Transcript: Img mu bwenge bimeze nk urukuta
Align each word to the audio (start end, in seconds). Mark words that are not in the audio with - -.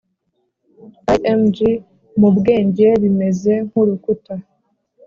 Img 1.35 1.57
mu 2.19 2.29
bwenge 2.37 2.87
bimeze 3.01 3.53
nk 3.67 3.73
urukuta 3.81 4.33